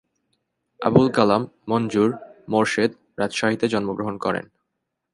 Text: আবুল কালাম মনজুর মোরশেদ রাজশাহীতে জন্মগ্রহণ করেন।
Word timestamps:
আবুল 0.79 1.07
কালাম 1.11 1.41
মনজুর 1.67 2.09
মোরশেদ 2.49 2.91
রাজশাহীতে 3.17 3.65
জন্মগ্রহণ 3.67 4.15
করেন। 4.17 4.45